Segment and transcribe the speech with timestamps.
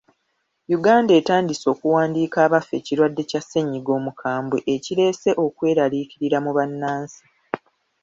[0.77, 7.21] Uganda etandise okuwandiika abafa ekirwadde kya ssennyiga omukambwe ekireese ekweraliikirira mu bannansi.